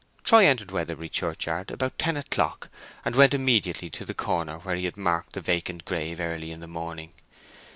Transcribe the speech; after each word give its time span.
Troy 0.23 0.47
entered 0.47 0.69
Weatherbury 0.71 1.09
churchyard 1.09 1.69
about 1.69 1.99
ten 1.99 2.17
o'clock 2.17 2.69
and 3.05 3.15
went 3.15 3.35
immediately 3.35 3.91
to 3.91 4.03
the 4.03 4.15
corner 4.15 4.57
where 4.57 4.73
he 4.75 4.85
had 4.85 4.97
marked 4.97 5.33
the 5.33 5.41
vacant 5.41 5.85
grave 5.85 6.19
early 6.19 6.49
in 6.49 6.59
the 6.59 6.65
morning. 6.65 7.11